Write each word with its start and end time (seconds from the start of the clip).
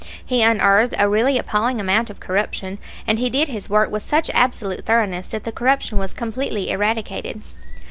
He 0.25 0.41
unearthed 0.41 0.95
a 0.97 1.07
really 1.07 1.37
appalling 1.37 1.79
amount 1.79 2.09
of 2.09 2.19
corruption, 2.19 2.79
and 3.05 3.19
he 3.19 3.29
did 3.29 3.49
his 3.49 3.69
work 3.69 3.91
with 3.91 4.01
such 4.01 4.31
absolute 4.31 4.83
thoroughness 4.83 5.27
that 5.27 5.43
the 5.43 5.51
corruption 5.51 5.99
was 5.99 6.15
completely 6.15 6.71
eradicated. 6.71 7.43